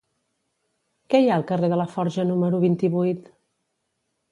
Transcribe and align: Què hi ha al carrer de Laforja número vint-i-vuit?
Què 1.13 1.21
hi 1.25 1.29
ha 1.29 1.35
al 1.35 1.45
carrer 1.51 1.69
de 1.75 1.79
Laforja 1.83 2.27
número 2.31 2.65
vint-i-vuit? 2.65 3.31